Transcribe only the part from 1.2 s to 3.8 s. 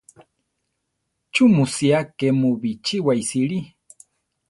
¿Chú mu sía ké mu bichíwa iʼsíli?